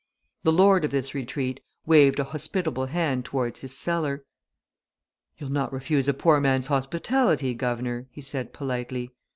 The 0.41 0.51
lord 0.51 0.83
of 0.83 0.89
this 0.89 1.13
retreat 1.13 1.59
waved 1.85 2.17
a 2.19 2.23
hospitable 2.23 2.87
hand 2.87 3.23
towards 3.23 3.59
his 3.59 3.77
cellar. 3.77 4.25
"You'll 5.37 5.51
not 5.51 5.71
refuse 5.71 6.07
a 6.07 6.13
poor 6.15 6.39
man's 6.41 6.65
hospitality, 6.65 7.53
guv'nor?" 7.53 8.07
he 8.09 8.21
said 8.21 8.51
politely. 8.51 9.13